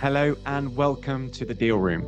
[0.00, 2.06] Hello and welcome to the Deal Room.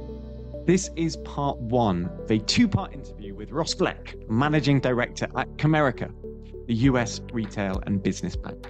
[0.64, 5.46] This is part one of a two part interview with Ross Fleck, Managing Director at
[5.59, 6.11] Comerica,
[6.66, 8.66] the US retail and business bank.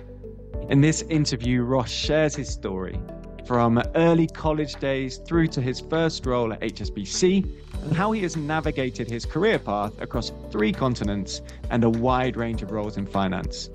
[0.71, 3.01] In this interview, Ross shares his story
[3.47, 7.49] from early college days through to his first role at HSBC
[7.85, 12.61] and how he has navigated his career path across three continents and a wide range
[12.65, 13.71] of roles in finance.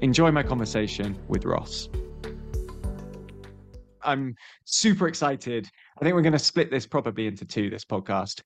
[0.00, 1.90] Enjoy my conversation with Ross.
[4.04, 4.34] I'm
[4.64, 5.68] super excited.
[6.00, 8.40] I think we're going to split this probably into two this podcast.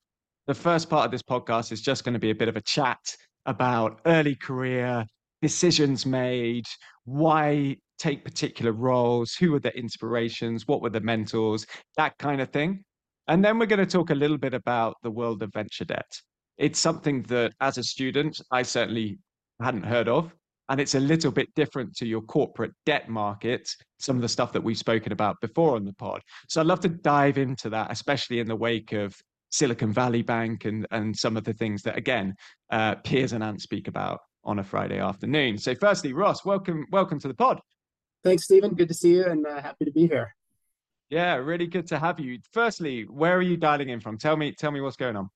[0.47, 2.61] The first part of this podcast is just going to be a bit of a
[2.61, 2.99] chat
[3.45, 5.05] about early career,
[5.41, 6.65] decisions made,
[7.05, 11.65] why take particular roles, who were the inspirations, what were the mentors,
[11.97, 12.83] that kind of thing.
[13.27, 16.09] And then we're going to talk a little bit about the world of venture debt.
[16.57, 19.19] It's something that, as a student, I certainly
[19.61, 20.33] hadn't heard of.
[20.69, 24.51] And it's a little bit different to your corporate debt market, some of the stuff
[24.53, 26.21] that we've spoken about before on the pod.
[26.49, 29.15] So I'd love to dive into that, especially in the wake of
[29.49, 32.35] Silicon Valley Bank and, and some of the things that, again,
[32.69, 35.57] uh, Piers and Ant speak about on a Friday afternoon.
[35.57, 37.59] So, firstly, Ross, welcome, welcome to the pod.
[38.23, 38.73] Thanks, Stephen.
[38.73, 40.35] Good to see you and uh, happy to be here.
[41.09, 42.39] Yeah, really good to have you.
[42.51, 44.17] Firstly, where are you dialing in from?
[44.17, 45.29] Tell me, tell me what's going on.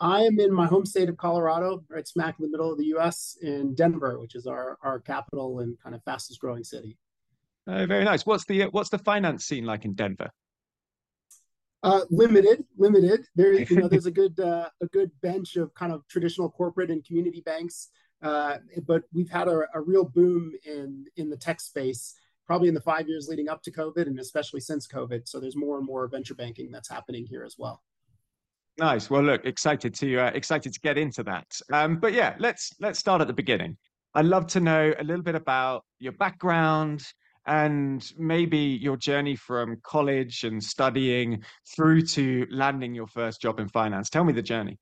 [0.00, 2.86] I am in my home state of Colorado, right smack in the middle of the
[2.86, 3.36] U.S.
[3.42, 6.96] in Denver, which is our our capital and kind of fastest growing city.
[7.66, 8.24] Oh, very nice.
[8.24, 10.30] What's the what's the finance scene like in Denver?
[11.82, 13.26] Uh, limited, limited.
[13.36, 16.90] There, you know, there's a good uh, a good bench of kind of traditional corporate
[16.90, 17.88] and community banks,
[18.22, 22.14] uh, but we've had a, a real boom in in the tech space,
[22.46, 25.28] probably in the five years leading up to COVID, and especially since COVID.
[25.28, 27.82] So there's more and more venture banking that's happening here as well.
[28.78, 29.10] Nice.
[29.10, 31.46] Well, look, excited to uh, excited to get into that.
[31.72, 33.76] Um, but yeah, let's let's start at the beginning.
[34.14, 37.02] I'd love to know a little bit about your background
[37.46, 41.42] and maybe your journey from college and studying
[41.74, 44.10] through to landing your first job in finance.
[44.10, 44.78] Tell me the journey.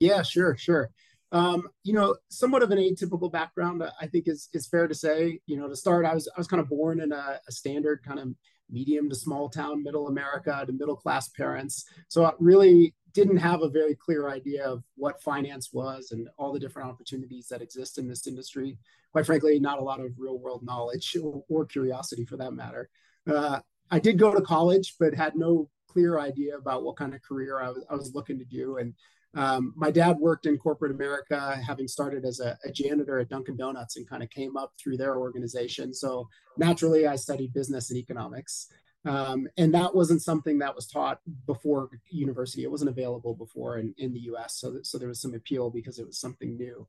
[0.00, 0.90] Yeah, sure, sure.
[1.30, 5.38] Um, you know, somewhat of an atypical background, I think is is fair to say.
[5.46, 8.02] You know, to start, I was I was kind of born in a, a standard
[8.04, 8.28] kind of
[8.70, 11.84] medium to small town, middle America to middle class parents.
[12.08, 16.52] So I really didn't have a very clear idea of what finance was and all
[16.52, 18.78] the different opportunities that exist in this industry.
[19.12, 22.88] Quite frankly, not a lot of real world knowledge or, or curiosity for that matter.
[23.30, 27.22] Uh, I did go to college, but had no clear idea about what kind of
[27.22, 28.78] career I was, I was looking to do.
[28.78, 28.94] And
[29.34, 33.56] um, my dad worked in corporate America, having started as a, a, janitor at Dunkin'
[33.56, 35.94] Donuts and kind of came up through their organization.
[35.94, 36.28] So
[36.58, 38.68] naturally, I studied business and economics.
[39.04, 42.62] Um, and that wasn't something that was taught before university.
[42.62, 44.56] It wasn't available before in, in the US.
[44.58, 46.86] So, so there was some appeal because it was something new.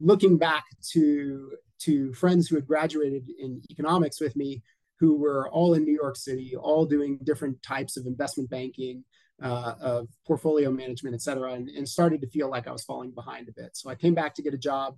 [0.00, 4.62] Looking back to, to friends who had graduated in economics with me,
[4.98, 9.04] who were all in New York City, all doing different types of investment banking,
[9.42, 13.10] uh, of portfolio management, et cetera, and, and, started to feel like I was falling
[13.10, 13.70] behind a bit.
[13.76, 14.96] So I came back to get a job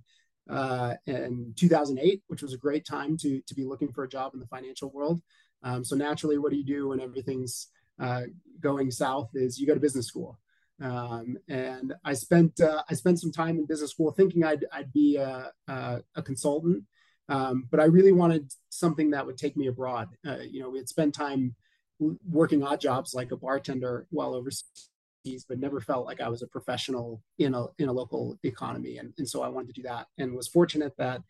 [0.50, 4.34] uh, in 2008, which was a great time to, to be looking for a job
[4.34, 5.22] in the financial world.
[5.62, 8.22] Um, so naturally, what do you do when everything's uh,
[8.60, 10.38] going south is you go to business school.
[10.80, 14.92] Um, and I spent uh, I spent some time in business school thinking I'd, I'd
[14.92, 16.84] be a, a, a consultant,
[17.30, 20.08] um, but I really wanted something that would take me abroad.
[20.26, 21.54] Uh, you know, we had spent time
[21.99, 26.47] working odd jobs like a bartender while overseas, but never felt like I was a
[26.47, 28.99] professional in a in a local economy.
[28.99, 31.23] And, and so I wanted to do that and was fortunate that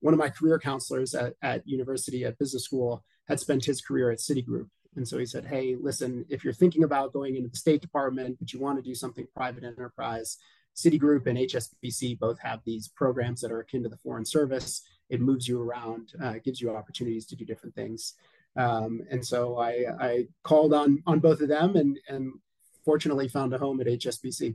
[0.00, 4.10] one of my career counselors at, at university at business school had spent his career
[4.10, 4.68] at Citigroup.
[4.94, 8.38] And so he said, Hey, listen, if you're thinking about going into the State Department,
[8.38, 10.38] but you want to do something private enterprise,
[10.76, 14.82] Citigroup and HSBC both have these programs that are akin to the Foreign Service.
[15.08, 18.14] It moves you around, uh, gives you opportunities to do different things.
[18.56, 22.32] Um, and so I, I called on on both of them and and
[22.84, 24.54] fortunately found a home at HSBC.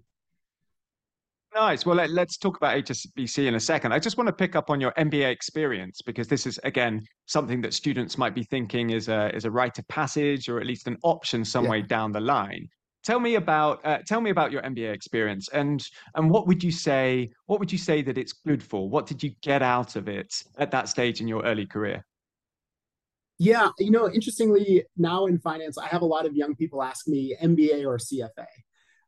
[1.53, 1.85] Nice.
[1.85, 3.91] Well, let, us talk about HSBC in a second.
[3.91, 7.59] I just want to pick up on your MBA experience because this is again something
[7.62, 10.88] that students might be thinking is a is a rite of passage or at least
[10.88, 11.71] an option some yeah.
[11.71, 12.69] way down the line.
[13.04, 16.71] Tell me about uh, tell me about your MBA experience and and what would you
[16.71, 18.88] say what would you say that it's good for?
[18.88, 22.06] What did you get out of it at that stage in your early career?
[23.44, 27.08] Yeah, you know, interestingly, now in finance, I have a lot of young people ask
[27.08, 28.46] me MBA or CFA.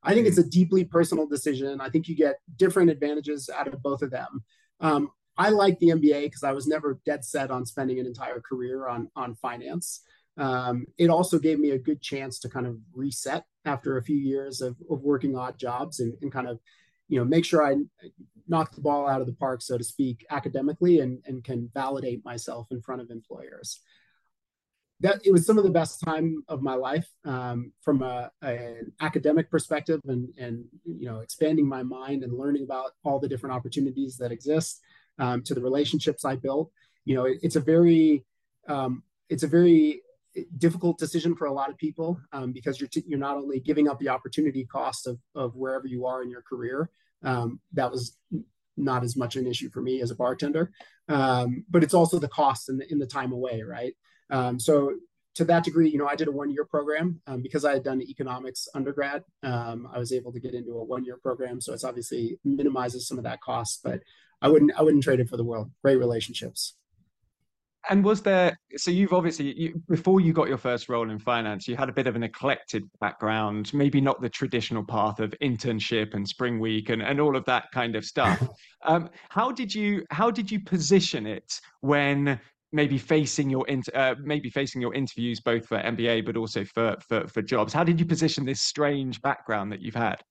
[0.02, 1.80] I think it's a deeply personal decision.
[1.80, 4.44] I think you get different advantages out of both of them.
[4.80, 8.42] Um, I like the MBA because I was never dead set on spending an entire
[8.42, 10.02] career on on finance.
[10.36, 14.18] Um, it also gave me a good chance to kind of reset after a few
[14.18, 16.58] years of, of working odd jobs and, and kind of,
[17.08, 17.76] you know, make sure I
[18.48, 22.26] knock the ball out of the park, so to speak, academically, and, and can validate
[22.26, 23.80] myself in front of employers.
[25.04, 28.48] That it was some of the best time of my life um, from a, a,
[28.48, 33.28] an academic perspective and and you know expanding my mind and learning about all the
[33.28, 34.82] different opportunities that exist
[35.20, 36.72] um, to the relationships I built.
[37.06, 38.26] You know, it, it's a very
[38.68, 40.02] um, it's a very
[40.58, 43.90] difficult decision for a lot of people um, because you're t- you're not only giving
[43.90, 46.90] up the opportunity cost of of wherever you are in your career.
[47.24, 48.18] Um, that was
[48.76, 50.72] not as much an issue for me as a bartender,
[51.10, 53.94] um, but it's also the cost and the, in the time away, right?
[54.34, 54.94] Um, so
[55.36, 58.02] to that degree, you know, I did a one-year program um, because I had done
[58.02, 59.24] economics undergrad.
[59.44, 63.18] Um, I was able to get into a one-year program, so it's obviously minimizes some
[63.18, 63.82] of that cost.
[63.84, 64.02] But
[64.42, 65.72] I wouldn't, I wouldn't trade it for the world.
[65.84, 66.76] Great relationships.
[67.90, 68.58] And was there?
[68.78, 71.94] So you've obviously you, before you got your first role in finance, you had a
[71.94, 76.90] bit of an eclectic background, maybe not the traditional path of internship and spring week
[76.90, 78.42] and, and all of that kind of stuff.
[78.86, 82.40] um, how did you how did you position it when
[82.74, 87.28] maybe facing your uh, maybe facing your interviews both for MBA but also for, for
[87.28, 87.72] for jobs.
[87.72, 90.22] How did you position this strange background that you've had?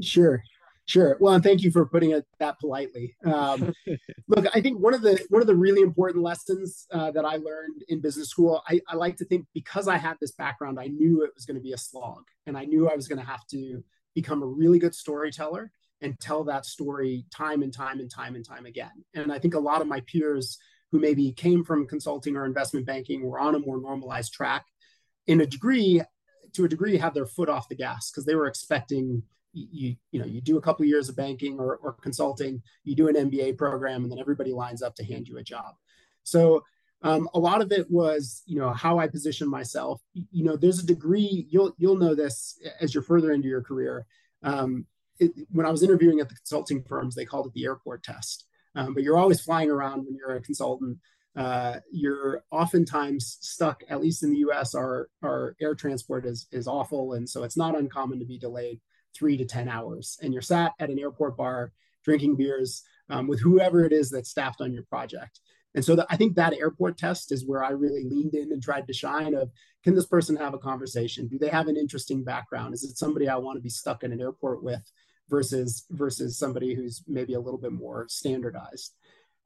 [0.00, 0.40] Sure,
[0.86, 1.18] sure.
[1.20, 3.16] Well, and thank you for putting it that politely.
[3.26, 3.74] Um,
[4.28, 7.36] look, I think one of the one of the really important lessons uh, that I
[7.36, 10.86] learned in business school, I, I like to think because I had this background, I
[10.86, 13.26] knew it was going to be a slog, and I knew I was going to
[13.26, 13.82] have to
[14.14, 15.72] become a really good storyteller
[16.02, 19.04] and tell that story time and time and time and time again.
[19.14, 20.58] And I think a lot of my peers
[20.92, 24.66] who maybe came from consulting or investment banking were on a more normalized track
[25.26, 26.02] in a degree
[26.52, 29.22] to a degree have their foot off the gas because they were expecting
[29.52, 33.08] you you know you do a couple years of banking or, or consulting you do
[33.08, 35.74] an mba program and then everybody lines up to hand you a job.
[36.22, 36.64] So
[37.02, 40.00] um, a lot of it was you know how i position myself.
[40.14, 44.06] You know there's a degree you'll you'll know this as you're further into your career.
[44.42, 44.86] Um,
[45.18, 48.46] it, when i was interviewing at the consulting firms they called it the airport test
[48.74, 50.98] um, but you're always flying around when you're a consultant.
[51.36, 56.66] Uh, you're oftentimes stuck, at least in the US, our, our air transport is, is
[56.66, 57.14] awful.
[57.14, 58.80] And so it's not uncommon to be delayed
[59.16, 60.18] three to 10 hours.
[60.22, 61.72] And you're sat at an airport bar
[62.04, 65.40] drinking beers um, with whoever it is that's staffed on your project.
[65.74, 68.62] And so the, I think that airport test is where I really leaned in and
[68.62, 69.50] tried to shine of
[69.84, 71.28] can this person have a conversation?
[71.28, 72.74] Do they have an interesting background?
[72.74, 74.82] Is it somebody I want to be stuck in an airport with?
[75.30, 78.94] Versus versus somebody who's maybe a little bit more standardized.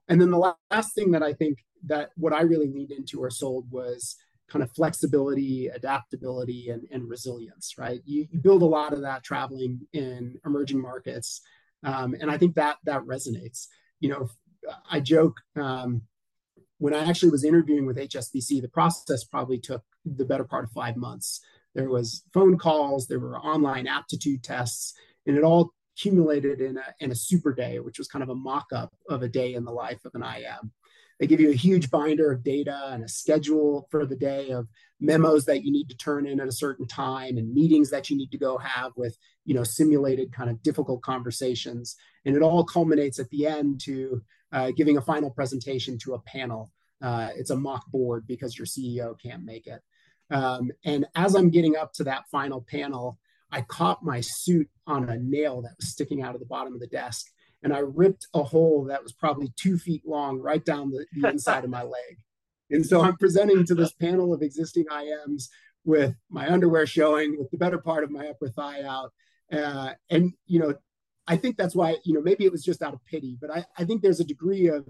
[0.09, 3.31] And then the last thing that I think that what I really leaned into or
[3.31, 4.17] sold was
[4.49, 8.01] kind of flexibility, adaptability, and, and resilience, right?
[8.05, 11.41] You, you build a lot of that traveling in emerging markets.
[11.83, 13.67] Um, and I think that that resonates.
[14.01, 14.29] You know,
[14.91, 16.03] I joke um,
[16.79, 20.71] when I actually was interviewing with HSBC, the process probably took the better part of
[20.73, 21.41] five months.
[21.75, 24.95] There was phone calls, there were online aptitude tests,
[25.27, 28.35] and it all accumulated in a, in a super day, which was kind of a
[28.35, 30.73] mock-up of a day in the life of an IM.
[31.21, 34.67] They give you a huge binder of data and a schedule for the day of
[35.01, 38.17] memos that you need to turn in at a certain time and meetings that you
[38.17, 41.97] need to go have with, you know, simulated kind of difficult conversations.
[42.25, 44.23] And it all culminates at the end to
[44.53, 46.73] uh, giving a final presentation to a panel.
[47.01, 49.83] Uh, it's a mock board because your CEO can't make it.
[50.31, 53.19] Um, and as I'm getting up to that final panel,
[53.55, 56.81] I caught my suit on a nail that was sticking out of the bottom of
[56.81, 57.27] the desk.
[57.63, 61.29] And I ripped a hole that was probably two feet long right down the, the
[61.29, 62.19] inside of my leg.
[62.71, 65.45] And so I'm presenting to this panel of existing IMs
[65.85, 69.13] with my underwear showing, with the better part of my upper thigh out.
[69.53, 70.75] Uh, and, you know,
[71.29, 73.65] I think that's why, you know, maybe it was just out of pity, but I,
[73.79, 74.89] I think there's a degree of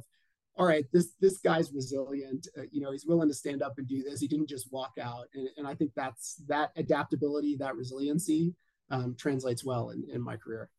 [0.57, 2.47] all right, this this guy's resilient.
[2.57, 4.21] Uh, you know, he's willing to stand up and do this.
[4.21, 8.55] He didn't just walk out, and, and I think that's that adaptability, that resiliency,
[8.91, 10.71] um, translates well in, in my career.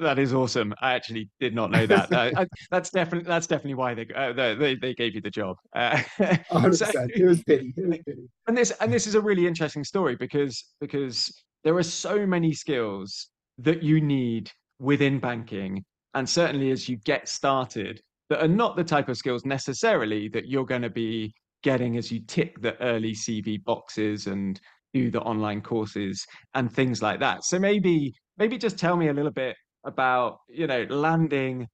[0.00, 0.74] That is awesome.
[0.80, 2.12] I actually did not know that.
[2.12, 5.56] uh, that's definitely that's definitely why they uh, they they gave you the job.
[5.74, 7.72] Uh, so, it was pity.
[7.76, 8.28] It was pity.
[8.46, 11.32] And this and this is a really interesting story because because
[11.62, 15.84] there are so many skills that you need within banking,
[16.14, 20.48] and certainly as you get started, that are not the type of skills necessarily that
[20.48, 24.60] you're going to be getting as you tick the early CV boxes and
[24.92, 27.44] do the online courses and things like that.
[27.44, 31.66] So maybe maybe just tell me a little bit about you know landing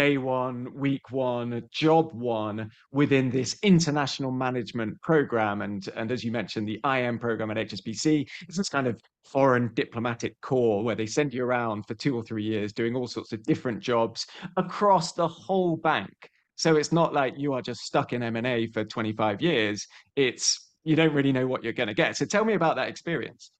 [0.00, 5.60] day one, week one, job one within this international management program.
[5.60, 9.70] And, and as you mentioned, the IM program at HSBC is this kind of foreign
[9.74, 13.32] diplomatic corps where they send you around for two or three years doing all sorts
[13.32, 14.26] of different jobs
[14.56, 16.14] across the whole bank.
[16.56, 19.86] So it's not like you are just stuck in M&A for 25 years.
[20.16, 22.16] It's you don't really know what you're going to get.
[22.16, 23.50] So tell me about that experience.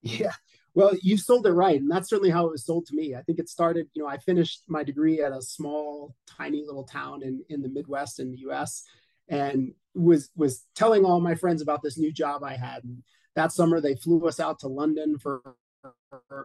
[0.00, 0.32] Yeah.
[0.80, 1.78] Well, you sold it right.
[1.78, 3.14] And that's certainly how it was sold to me.
[3.14, 6.84] I think it started, you know, I finished my degree at a small, tiny little
[6.84, 8.84] town in, in the Midwest in the US.
[9.28, 12.82] and was was telling all my friends about this new job I had.
[12.84, 13.02] And
[13.36, 15.42] that summer, they flew us out to London for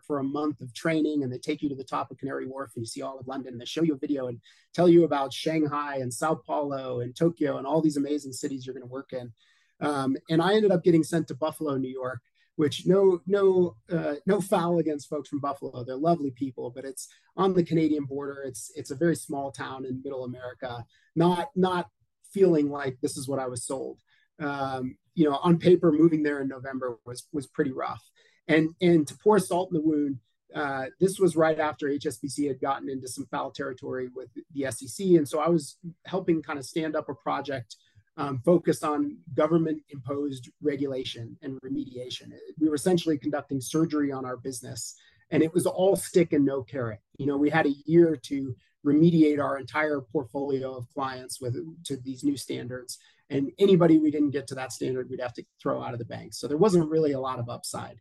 [0.06, 2.72] for a month of training and they take you to the top of Canary Wharf
[2.76, 4.40] and you see all of London and they show you a video and
[4.74, 8.76] tell you about Shanghai and Sao Paulo and Tokyo and all these amazing cities you're
[8.76, 9.32] going to work in.
[9.80, 12.22] Um, and I ended up getting sent to Buffalo, New York,
[12.56, 15.84] which no no uh, no foul against folks from Buffalo.
[15.84, 18.44] They're lovely people, but it's on the Canadian border.
[18.44, 20.86] It's it's a very small town in Middle America.
[21.16, 21.90] Not not
[22.34, 24.00] feeling like this is what I was sold.
[24.40, 28.04] Um, you know, on paper, moving there in November was was pretty rough.
[28.48, 30.20] And and to pour salt in the wound,
[30.54, 35.08] uh, this was right after HSBC had gotten into some foul territory with the SEC,
[35.08, 37.76] and so I was helping kind of stand up a project
[38.18, 42.32] um, focused on government imposed regulation and remediation.
[42.60, 44.96] We were essentially conducting surgery on our business,
[45.32, 47.00] and it was all stick and no carrot.
[47.18, 48.56] You know, we had a year to
[48.86, 51.56] remediate our entire portfolio of clients with
[51.86, 53.00] to these new standards.
[53.30, 56.06] And anybody we didn't get to that standard, we'd have to throw out of the
[56.06, 56.36] bank.
[56.36, 58.00] So there wasn't really a lot of upside.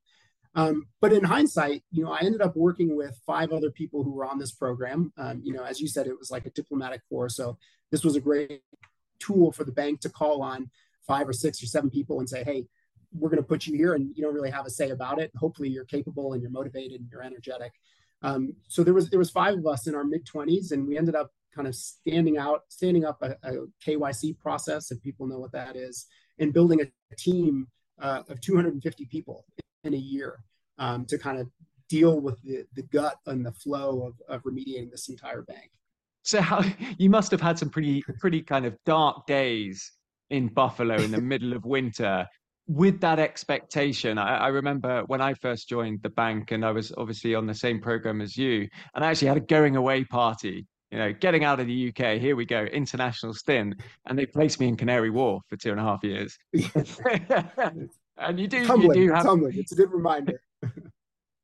[0.54, 4.12] Um, but in hindsight, you know, I ended up working with five other people who
[4.12, 5.12] were on this program.
[5.16, 7.30] Um, you know, as you said, it was like a diplomatic corps.
[7.30, 7.58] So
[7.90, 8.60] this was a great
[9.24, 10.70] tool for the bank to call on
[11.06, 12.66] five or six or seven people and say, hey,
[13.12, 15.30] we're going to put you here and you don't really have a say about it.
[15.36, 17.72] Hopefully you're capable and you're motivated and you're energetic.
[18.22, 20.96] Um, so there was there was five of us in our mid 20s and we
[20.96, 25.38] ended up kind of standing out, standing up a, a KYC process, if people know
[25.38, 26.06] what that is,
[26.38, 27.68] and building a team
[28.00, 29.44] uh, of 250 people
[29.84, 30.40] in a year
[30.78, 31.48] um, to kind of
[31.88, 35.70] deal with the, the gut and the flow of, of remediating this entire bank.
[36.24, 36.64] So how
[36.98, 39.92] you must have had some pretty pretty kind of dark days
[40.30, 42.26] in Buffalo in the middle of winter
[42.66, 44.18] with that expectation.
[44.18, 47.54] I, I, remember when I first joined the bank and I was obviously on the
[47.54, 50.66] same program as you, and I actually had a going away party.
[50.90, 53.74] You know, getting out of the UK, here we go, international stint,
[54.06, 56.38] and they placed me in Canary Wharf for two and a half years.
[58.16, 59.58] and you do, tumbling, you do have, tumbling.
[59.58, 60.40] It's a good reminder.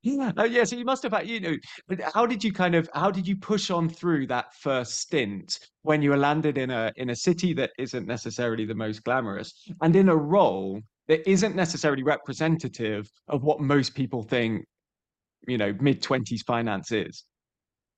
[0.03, 0.65] Yeah, no, yeah.
[0.65, 3.29] So you must have had, you know, but how did you kind of, how did
[3.29, 7.17] you push on through that first stint when you were landed in a in a
[7.17, 9.53] city that isn't necessarily the most glamorous
[9.83, 14.65] and in a role that isn't necessarily representative of what most people think,
[15.47, 17.25] you know, mid twenties finance is?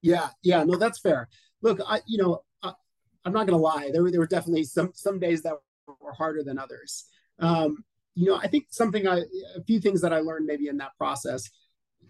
[0.01, 1.29] Yeah, yeah, no, that's fair.
[1.63, 2.73] Look, I, you know, I,
[3.25, 3.91] am not gonna lie.
[3.93, 5.55] There were there were definitely some some days that
[6.01, 7.05] were harder than others.
[7.39, 7.85] Um,
[8.17, 9.19] you know, I think something I,
[9.57, 11.49] a few things that I learned maybe in that process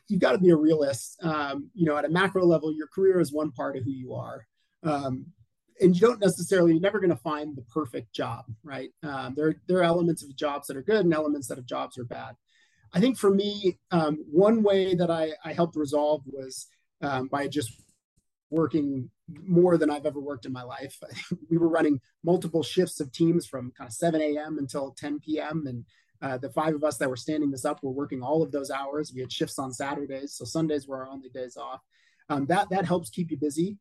[0.08, 1.18] you've got to be a realist.
[1.22, 4.14] Um, you know, at a macro level, your career is one part of who you
[4.14, 4.46] are.
[4.82, 5.26] Um,
[5.80, 8.90] and you don't necessarily, you're never going to find the perfect job, right?
[9.02, 11.98] Um, there, there are elements of jobs that are good and elements that of jobs
[11.98, 12.36] are bad.
[12.92, 16.66] I think for me, um, one way that I, I helped resolve was
[17.00, 17.72] um, by just
[18.50, 19.10] working
[19.46, 20.98] more than I've ever worked in my life.
[21.50, 24.58] we were running multiple shifts of teams from kind of 7 a.m.
[24.58, 25.64] until 10 p.m.
[25.66, 25.84] and
[26.22, 28.70] uh, the five of us that were standing this up were working all of those
[28.70, 29.12] hours.
[29.12, 31.80] We had shifts on Saturdays, so Sundays were our only days off.
[32.28, 33.76] Um, that that helps keep you busy.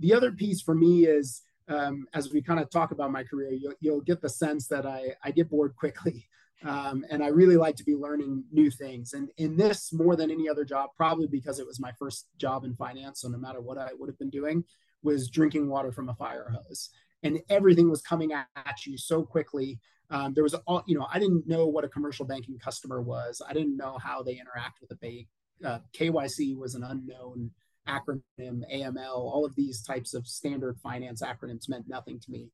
[0.00, 3.52] The other piece for me is um, as we kind of talk about my career,
[3.52, 6.26] you'll, you'll, get the sense that I, I get bored quickly.
[6.62, 9.12] Um, and I really like to be learning new things.
[9.12, 12.64] And in this, more than any other job, probably because it was my first job
[12.64, 14.64] in finance, so no matter what I would have been doing,
[15.02, 16.90] was drinking water from a fire hose.
[17.22, 19.78] And everything was coming at you so quickly
[20.10, 23.40] um, there was all you know i didn't know what a commercial banking customer was.
[23.46, 25.28] I didn't know how they interact with a bank.
[25.64, 27.50] Uh, kyc was an unknown
[27.88, 32.48] acronym aml all of these types of standard finance acronyms meant nothing to me.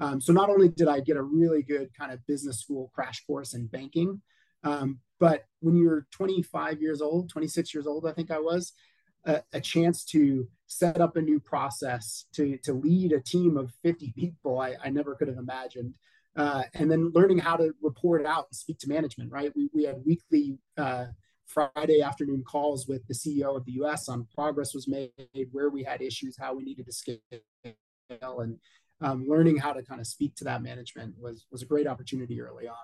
[0.00, 3.24] Um, so not only did i get a really good kind of business school crash
[3.26, 4.20] course in banking
[4.64, 8.72] um, but when you're 25 years old 26 years old i think i was
[9.24, 13.72] a, a, chance to set up a new process to to lead a team of
[13.82, 15.94] 50 people i, I never could have imagined
[16.36, 19.52] uh, and then learning how to report out and speak to management, right?
[19.54, 21.06] We, we had weekly uh,
[21.46, 25.10] Friday afternoon calls with the CEO of the US on progress was made,
[25.50, 28.58] where we had issues, how we needed to scale, and
[29.02, 32.40] um, learning how to kind of speak to that management was was a great opportunity
[32.40, 32.76] early on.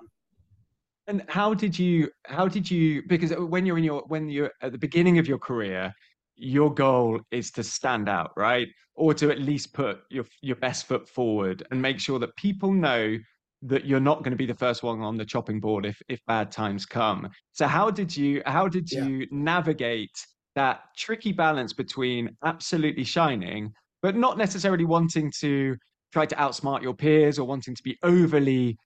[1.06, 4.72] And how did you how did you because when you're in your when you're at
[4.72, 5.94] the beginning of your career,
[6.36, 8.68] your goal is to stand out, right?
[8.94, 12.72] Or to at least put your your best foot forward and make sure that people
[12.72, 13.16] know
[13.62, 16.20] that you're not going to be the first one on the chopping board if if
[16.26, 17.28] bad times come.
[17.52, 19.26] So how did you how did you yeah.
[19.30, 20.16] navigate
[20.54, 23.72] that tricky balance between absolutely shining
[24.02, 25.76] but not necessarily wanting to
[26.12, 28.76] try to outsmart your peers or wanting to be overly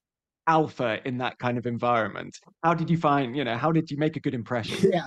[0.46, 2.36] alpha in that kind of environment?
[2.62, 4.90] How did you find, you know, how did you make a good impression?
[4.92, 5.06] Yeah.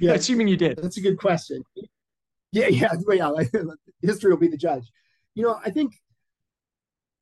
[0.00, 0.14] Yeah.
[0.14, 0.78] Assuming you did.
[0.82, 1.62] That's a good question.
[2.50, 3.30] Yeah, yeah, yeah.
[4.02, 4.90] History will be the judge.
[5.34, 5.92] You know, I think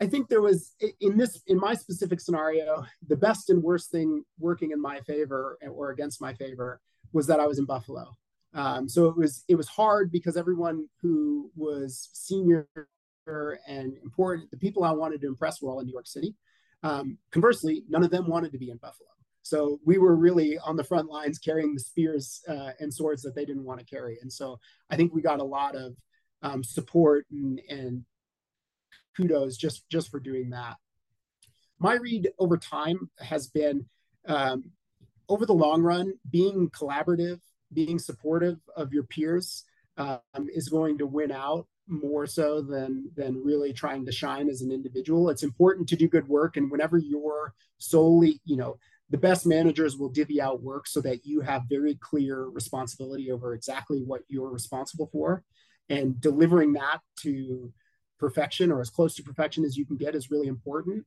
[0.00, 4.24] I think there was in this in my specific scenario, the best and worst thing
[4.38, 6.80] working in my favor or against my favor
[7.12, 8.16] was that I was in Buffalo.
[8.54, 12.68] Um, so it was it was hard because everyone who was senior
[13.26, 16.34] and important, the people I wanted to impress were all in New York City.
[16.82, 19.08] Um, conversely, none of them wanted to be in Buffalo.
[19.42, 23.34] So we were really on the front lines carrying the spears uh, and swords that
[23.34, 24.18] they didn't want to carry.
[24.20, 24.58] And so
[24.90, 25.94] I think we got a lot of
[26.42, 28.04] um, support and, and
[29.16, 30.76] kudos just just for doing that.
[31.78, 33.86] My read over time has been
[34.26, 34.72] um,
[35.28, 37.40] over the long run, being collaborative,
[37.72, 39.64] being supportive of your peers
[39.96, 40.20] um,
[40.54, 44.72] is going to win out more so than than really trying to shine as an
[44.72, 45.28] individual.
[45.28, 48.78] It's important to do good work, and whenever you're solely, you know,
[49.10, 53.54] the best managers will divvy out work so that you have very clear responsibility over
[53.54, 55.44] exactly what you're responsible for,
[55.88, 57.72] and delivering that to
[58.24, 61.04] perfection or as close to perfection as you can get is really important.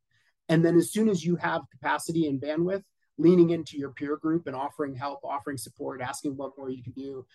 [0.49, 2.83] And then as soon as you have capacity and bandwidth,
[3.17, 6.93] leaning into your peer group and offering help, offering support, asking what more you can
[6.93, 7.25] do.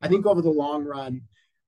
[0.00, 1.22] I think over the long run,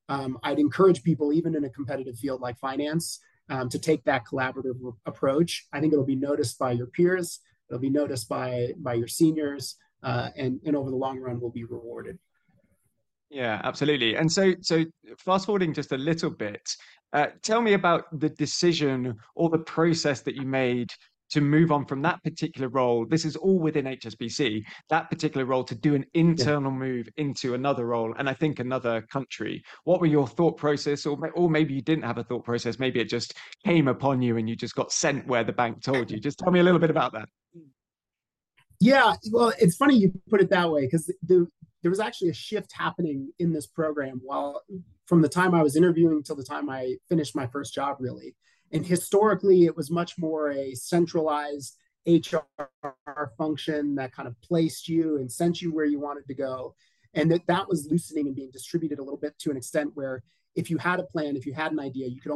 [0.07, 4.23] um, I'd encourage people, even in a competitive field like finance, um, to take that
[4.25, 5.67] collaborative approach.
[5.73, 9.75] I think it'll be noticed by your peers, it'll be noticed by by your seniors,
[10.01, 12.17] uh, and and over the long run, will be rewarded.
[13.35, 14.15] Yeah, absolutely.
[14.15, 14.85] And so, so
[15.17, 16.61] fast forwarding just a little bit,
[17.11, 20.93] uh, tell me about the decision or the process that you made
[21.31, 23.05] to move on from that particular role.
[23.05, 26.77] This is all within HSBC, that particular role to do an internal yeah.
[26.77, 29.61] move into another role and I think another country.
[29.83, 33.01] What were your thought process, or, or maybe you didn't have a thought process, maybe
[33.01, 33.33] it just
[33.65, 36.21] came upon you and you just got sent where the bank told you.
[36.21, 37.27] Just tell me a little bit about that.
[38.79, 41.47] Yeah, well, it's funny you put it that way because the,
[41.85, 44.63] there was actually a shift happening in this program while
[45.05, 48.33] from the time I was interviewing till the time I finished my first job, really.
[48.71, 51.77] And historically, it was much more a centralized
[52.07, 52.55] HR
[53.37, 56.73] function that kind of placed you and sent you where you wanted to go.
[57.13, 60.23] And that, that was loosening and being distributed a little bit to an extent where
[60.55, 62.31] if you had a plan, if you had an idea, you could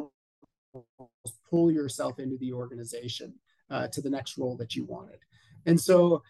[0.75, 3.33] almost pull yourself into the organization
[3.71, 5.17] uh, to the next role that you wanted.
[5.65, 6.21] And so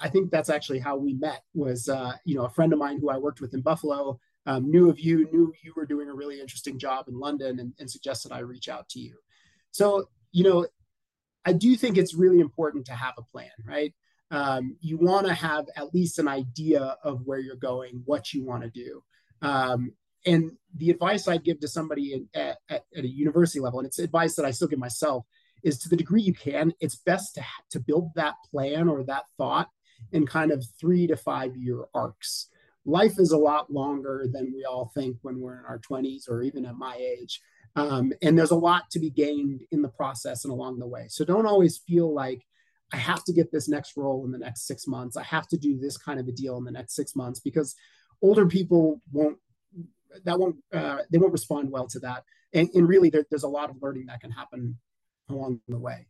[0.00, 2.98] I think that's actually how we met was, uh, you know, a friend of mine
[3.00, 6.14] who I worked with in Buffalo um, knew of you, knew you were doing a
[6.14, 9.16] really interesting job in London and, and suggested I reach out to you.
[9.70, 10.66] So, you know,
[11.44, 13.94] I do think it's really important to have a plan, right?
[14.30, 18.44] Um, you want to have at least an idea of where you're going, what you
[18.44, 19.02] want to do.
[19.42, 19.92] Um,
[20.26, 23.98] and the advice I'd give to somebody at, at, at, a university level, and it's
[23.98, 25.24] advice that I still give myself,
[25.62, 29.24] is to the degree you can, it's best to, to build that plan or that
[29.36, 29.68] thought
[30.12, 32.48] in kind of three to five year arcs.
[32.84, 36.42] Life is a lot longer than we all think when we're in our 20s or
[36.42, 37.40] even at my age.
[37.76, 41.06] Um, and there's a lot to be gained in the process and along the way.
[41.08, 42.44] So don't always feel like
[42.92, 45.16] I have to get this next role in the next six months.
[45.16, 47.74] I have to do this kind of a deal in the next six months because
[48.22, 49.38] older people won't
[50.24, 52.24] that won't uh, they won't respond well to that.
[52.54, 54.78] And, and really, there, there's a lot of learning that can happen
[55.28, 56.06] along the way.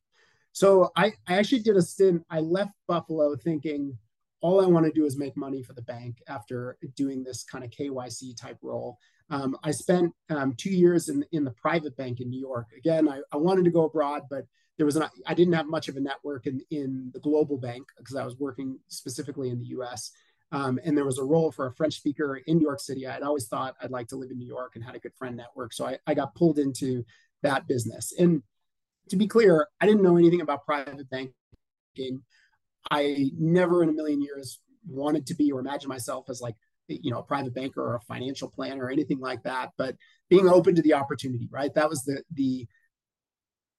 [0.53, 2.25] So I, I actually did a stint.
[2.31, 3.97] I left Buffalo thinking
[4.41, 7.65] all I want to do is make money for the bank after doing this kind
[7.65, 8.99] of KYC type role.
[9.31, 12.69] Um, I spent um, two years in, in the private bank in New York.
[12.77, 14.45] Again, I, I wanted to go abroad, but
[14.79, 17.89] there was an, I didn't have much of a network in, in the global bank
[17.99, 20.13] because I was working specifically in the US.
[20.51, 23.07] Um, and there was a role for a French speaker in New York City.
[23.07, 25.37] I'd always thought I'd like to live in New York and had a good friend
[25.37, 25.73] network.
[25.75, 27.05] So I, I got pulled into
[27.43, 28.15] that business.
[28.19, 28.43] And
[29.11, 32.23] to be clear, I didn't know anything about private banking.
[32.91, 36.55] I never in a million years wanted to be or imagine myself as like
[36.89, 39.95] you know a private banker or a financial planner or anything like that but
[40.31, 42.67] being open to the opportunity right that was the the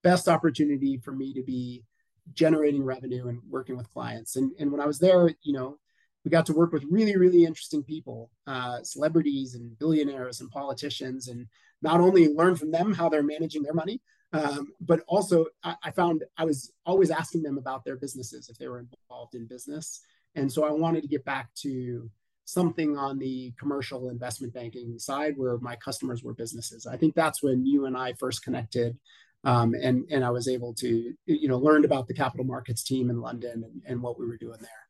[0.04, 1.84] best opportunity for me to be
[2.34, 5.78] generating revenue and working with clients and and when i was there you know
[6.24, 11.28] we got to work with really really interesting people uh, celebrities and billionaires and politicians
[11.28, 11.48] and
[11.82, 14.00] not only learn from them how they're managing their money
[14.34, 18.58] um, but also I, I found i was always asking them about their businesses if
[18.58, 20.02] they were involved in business
[20.36, 22.10] and so i wanted to get back to
[22.50, 26.88] something on the commercial investment banking side where my customers were businesses.
[26.88, 28.98] I think that's when you and I first connected.
[29.46, 33.10] Um, and and I was able to you know learned about the capital markets team
[33.10, 34.84] in London and, and what we were doing there.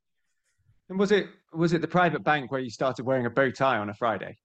[0.90, 3.78] And was it was it the private bank where you started wearing a bow tie
[3.78, 4.38] on a Friday?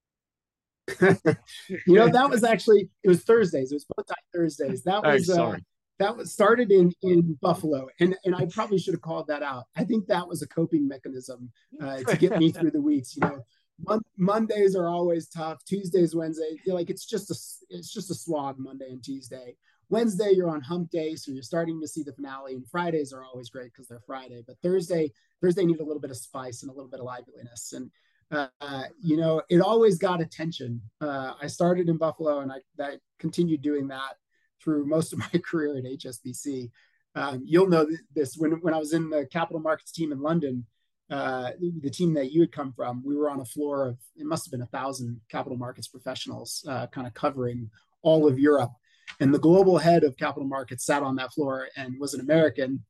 [1.00, 3.72] you know that was actually it was Thursdays.
[3.72, 4.82] It was bow tie Thursdays.
[4.84, 5.56] That was oh, uh,
[5.98, 9.64] that was started in in Buffalo, and and I probably should have called that out.
[9.76, 13.16] I think that was a coping mechanism uh, to get me through the weeks.
[13.16, 13.44] You know,
[13.86, 15.64] Mon- Mondays are always tough.
[15.64, 17.36] Tuesdays, Wednesdays, like it's just a
[17.74, 19.56] it's just a slog Monday and Tuesday.
[19.90, 22.54] Wednesday, you're on hump day, so you're starting to see the finale.
[22.54, 24.42] And Fridays are always great because they're Friday.
[24.46, 27.72] But Thursday, Thursday need a little bit of spice and a little bit of liveliness.
[27.74, 27.90] And
[28.30, 30.80] uh, you know, it always got attention.
[31.00, 34.14] Uh, I started in Buffalo, and I, I continued doing that
[34.62, 36.70] through most of my career at HSBC.
[37.16, 40.66] Um, you'll know this when when I was in the capital markets team in London.
[41.10, 41.50] Uh,
[41.82, 44.46] the team that you had come from, we were on a floor of it must
[44.46, 47.70] have been a thousand capital markets professionals, uh, kind of covering
[48.02, 48.72] all of Europe
[49.20, 52.84] and the global head of capital markets sat on that floor and was an American.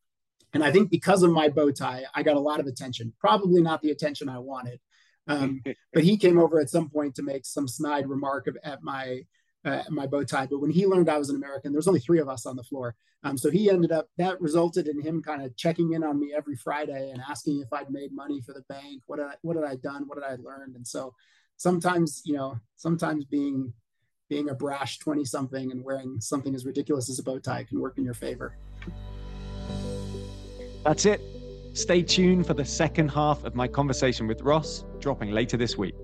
[0.52, 3.12] And I think because of my bow tie, I got a lot of attention.
[3.18, 4.80] Probably not the attention I wanted,
[5.26, 8.82] um, but he came over at some point to make some snide remark of, at
[8.82, 9.22] my
[9.64, 10.46] uh, my bow tie.
[10.46, 12.56] But when he learned I was an American, there was only three of us on
[12.56, 12.94] the floor.
[13.22, 16.34] Um, so he ended up that resulted in him kind of checking in on me
[16.36, 19.02] every Friday and asking if I'd made money for the bank.
[19.06, 20.04] What had I, what had I done?
[20.06, 20.76] What had I learned?
[20.76, 21.14] And so
[21.56, 23.72] sometimes you know sometimes being
[24.28, 27.80] being a brash 20 something and wearing something as ridiculous as a bow tie can
[27.80, 28.56] work in your favor.
[30.84, 31.20] That's it.
[31.74, 35.94] Stay tuned for the second half of my conversation with Ross, dropping later this week.